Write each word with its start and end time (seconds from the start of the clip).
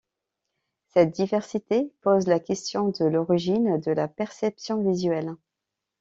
Cette 0.87 1.11
diversité 1.11 1.93
pose 2.01 2.25
la 2.25 2.39
question 2.39 2.87
de 2.89 3.05
l'origine 3.05 3.79
de 3.79 3.91
la 3.91 4.07
perception 4.07 4.81
visuelle. 4.81 5.35